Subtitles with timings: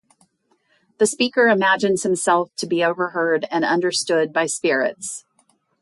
[0.97, 5.25] The speaker imagines himself to be overheard and understood by spirits.